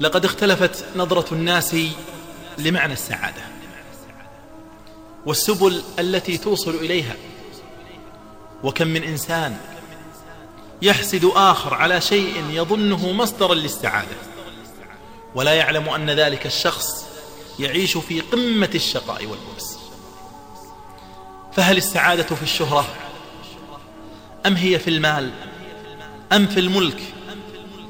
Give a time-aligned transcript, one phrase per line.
[0.00, 1.76] لقد اختلفت نظرة الناس
[2.58, 3.42] لمعنى السعادة
[5.26, 7.14] والسبل التي توصل إليها
[8.62, 9.56] وكم من إنسان
[10.82, 14.16] يحسد آخر على شيء يظنه مصدرا للسعادة
[15.34, 17.06] ولا يعلم أن ذلك الشخص
[17.58, 19.78] يعيش في قمة الشقاء والبؤس.
[21.52, 22.86] فهل السعادة في الشهرة
[24.46, 25.30] أم هي في المال
[26.32, 27.00] أم في الملك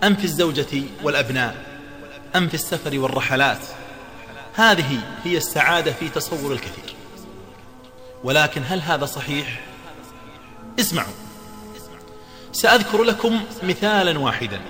[0.05, 1.66] أم في الزوجة والأبناء؟
[2.37, 3.59] أم في السفر والرحلات.
[4.55, 6.95] هذه هي السعادة في تصور الكثير.
[8.25, 9.61] ولكن هل هذا صحيح؟
[10.81, 11.13] اسمعوا.
[12.53, 14.61] سأذكر لكم مثالا واحدا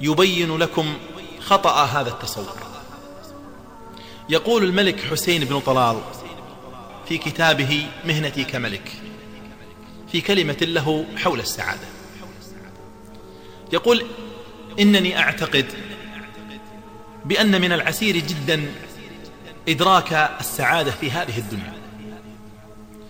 [0.00, 0.96] يبين لكم
[1.40, 2.56] خطأ هذا التصور.
[4.28, 6.00] يقول الملك حسين بن طلال
[7.08, 8.92] في كتابه مهنتي كملك
[10.12, 11.86] في كلمة له حول السعادة.
[13.72, 14.06] يقول
[14.80, 15.66] إنني أعتقد
[17.26, 18.72] بأن من العسير جدا
[19.68, 21.72] إدراك السعادة في هذه الدنيا.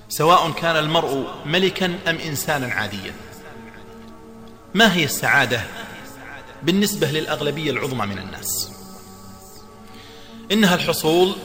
[0.09, 3.13] سواء كان المرء ملكا أم إنسانا عاديا.
[4.75, 5.61] ما هي السعادة
[6.63, 8.71] بالنسبة للأغلبية العظمى من الناس؟
[10.53, 11.37] إنها الحصول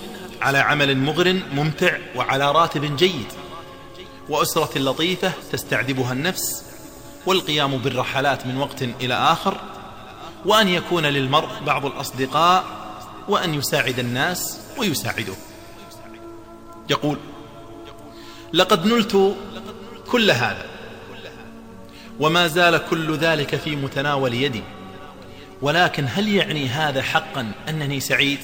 [0.41, 3.27] على عمل مغر ممتع وعلى راتب جيد
[4.29, 6.63] وأسرة لطيفة تستعذبها النفس
[7.25, 9.70] والقيام بالرحلات من وقت إلى آخر
[10.45, 12.63] وأن يكون للمرء بعض الأصدقاء
[13.27, 15.33] وأن يساعد الناس ويساعده.
[16.89, 17.17] يقول
[18.53, 19.35] لقد نلت
[20.11, 20.65] كل هذا
[22.19, 24.63] وما زال كل ذلك في متناول يدي
[25.61, 28.39] ولكن هل يعني هذا حقا أنني سعيد؟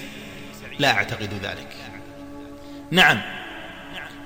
[0.79, 1.75] لا أعتقد ذلك.
[2.91, 3.21] نعم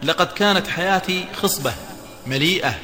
[0.04, 1.74] لقد كانت حياتي خصبة
[2.28, 2.76] مليئة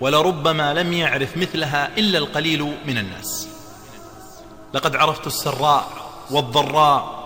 [0.00, 3.48] ولربما لم يعرف مثلها إلا القليل من الناس.
[4.74, 7.20] لقد عرفت السراء والضراء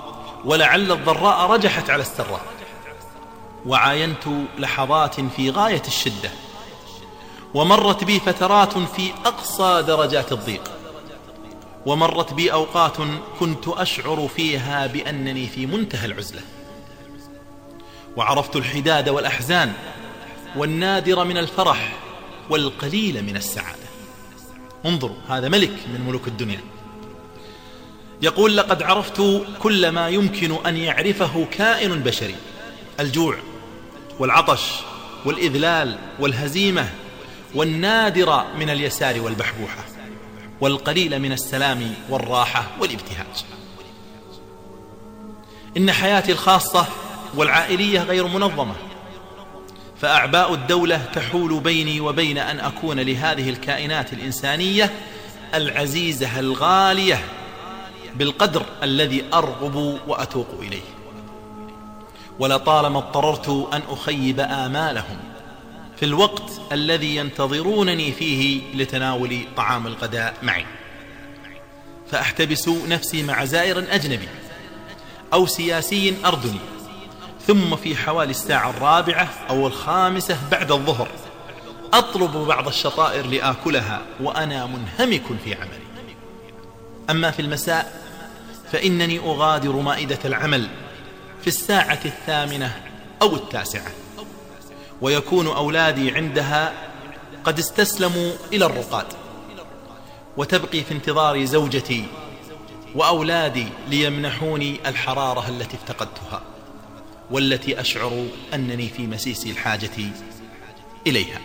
[0.44, 2.40] ولعل الضراء رجحت على السراء.
[3.66, 4.24] وعاينت
[4.58, 6.30] لحظات في غاية الشدة
[7.54, 10.70] ومرت بي فترات في أقصى درجات الضيق.
[11.86, 12.96] ومرت بي أوقات
[13.40, 16.42] كنت أشعر فيها بأنني في منتهى العزلة.
[18.16, 19.72] وعرفت الحداد والأحزان
[20.56, 21.92] والنادر من الفرح
[22.50, 23.84] والقليل من السعادة.
[24.86, 26.60] انظروا هذا ملك من ملوك الدنيا.
[28.22, 29.22] يقول لقد عرفت
[29.58, 32.34] كل ما يمكن أن يعرفه كائن بشري
[33.00, 33.36] الجوع
[34.18, 34.60] والعطش
[35.24, 36.88] والإذلال والهزيمة
[37.54, 39.84] والنادر من اليسار والبحبوحة
[40.60, 43.44] والقليل من السلام والراحة والابتهاج.
[45.76, 46.86] إن حياتي الخاصة
[47.34, 48.74] والعائلية غير منظمة
[50.00, 54.92] فأعباء الدولة تحول بيني وبين أن أكون لهذه الكائنات الإنسانية
[55.54, 57.20] العزيزة الغالية
[58.14, 60.82] بالقدر الذي أرغب وأتوق إليه.
[62.38, 65.18] ولطالما اضطررت أن أخيب آمالهم
[65.96, 70.66] في الوقت الذي ينتظرونني فيه لتناول طعام الغداء معي.
[72.10, 74.28] فأحتبس نفسي مع زائر أجنبي
[75.32, 76.58] أو سياسي أردني
[77.46, 81.08] ثم في حوالي الساعة الرابعة أو الخامسة بعد الظهر
[81.92, 85.84] أطلب بعض الشطائر لآكلها وأنا منهمك في عملي.
[87.10, 88.03] أما في المساء
[88.72, 90.68] فإنني أغادر مائدة العمل
[91.40, 92.82] في الساعة الثامنة
[93.22, 93.90] أو التاسعة
[95.00, 96.72] ويكون أولادي عندها
[97.44, 99.06] قد استسلموا إلى الرقاد
[100.36, 102.06] وتبقي في انتظار زوجتي
[102.94, 106.42] وأولادي ليمنحوني الحرارة التي افتقدتها
[107.30, 109.90] والتي أشعر أنني في مسيس الحاجة
[111.06, 111.40] إليها.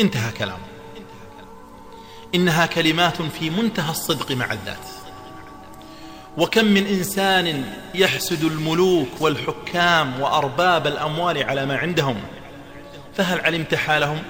[0.00, 0.66] انتهى كلامه.
[2.34, 4.99] إنها كلمات في منتهى الصدق مع الذات.
[6.38, 7.64] وكم من إنسان
[7.94, 12.20] يحسد الملوك والحكام وأرباب الأموال على ما عندهم؟
[13.14, 14.22] فهل علمت حالهم؟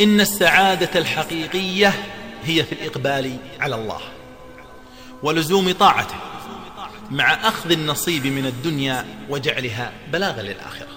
[0.00, 1.92] إن السعادة الحقيقية
[2.44, 4.00] هي في الإقبال على الله
[5.22, 6.14] ولزوم طاعته
[7.10, 10.88] مع أخذ النصيب من الدنيا وجعلها بلاغا للآخرة.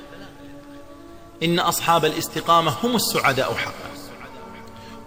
[1.44, 3.90] إن أصحاب الاستقامة هم السعداء حقا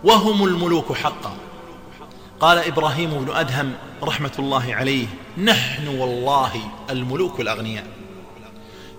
[0.04, 1.36] وهم الملوك حقا.
[2.40, 3.72] قال إبراهيم بن أدهم
[4.02, 5.06] رحمة الله عليه
[5.38, 6.52] نحن والله
[6.90, 7.86] الملوك الأغنياء.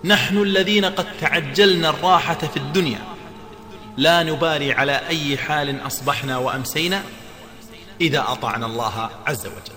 [0.04, 2.98] نحن الذين قد تعجلنا الراحة في الدنيا.
[3.96, 7.02] لا نبالي على أي حال أصبحنا وأمسينا
[8.00, 9.76] إذا أطعنا الله عز وجل.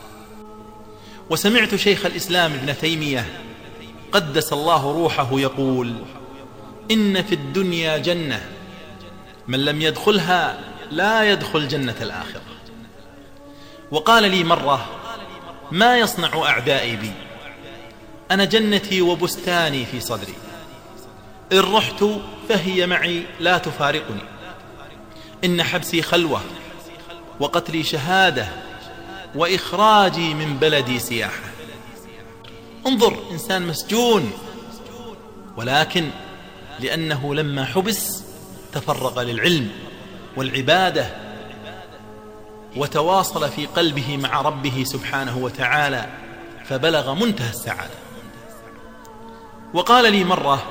[1.29, 3.25] وسمعت شيخ الإسلام ابن تيمية
[4.11, 5.93] قدس الله روحه يقول
[6.91, 8.45] إن في الدنيا جنة
[9.47, 10.59] من لم يدخلها
[10.91, 12.54] لا يدخل جنة الآخرة.
[13.95, 14.85] وقال لي مرة
[15.71, 17.11] ما يصنع أعدائي بي؟
[18.31, 20.33] أنا جنتي وبستاني في صدري.
[21.51, 22.03] إن رحت
[22.49, 24.21] فهي معي لا تفارقني.
[25.45, 26.41] إن حبسي خلوة
[27.39, 28.47] وقتلي شهادة
[29.35, 31.49] وإخراجي من بلدي سياحة.
[32.87, 34.31] انظر إنسان مسجون.
[35.57, 36.09] ولكن
[36.79, 38.23] لأنه لما حبس
[38.73, 39.69] تفرغ للعلم
[40.37, 41.24] والعبادة
[42.75, 46.09] وتواصل في قلبه مع ربه سبحانه وتعالى
[46.65, 47.93] فبلغ منتهى السعادة.
[49.73, 50.63] وقال لي مرة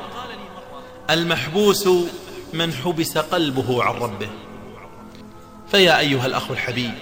[1.11, 1.89] المحبوس
[2.53, 4.29] من حبس قلبه عن ربه.
[5.71, 6.95] فيا أيها الأخ الحبيب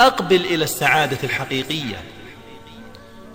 [0.00, 2.04] أقبل إلى السعادة الحقيقية.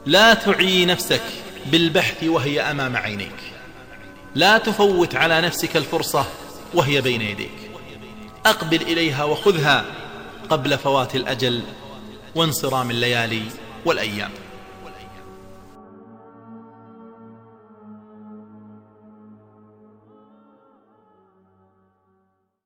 [0.06, 1.21] لا تعي نفسك
[1.65, 3.53] بالبحث وهي أمام عينيك.
[4.36, 6.25] لا تفوت على نفسك الفرصة
[6.74, 7.71] وهي بين يديك.
[8.45, 9.86] أقبل إليها وخذها.
[10.50, 11.62] قبل فوات الأجل
[12.36, 13.44] وانصرام الليالي
[13.86, 14.31] والأيام.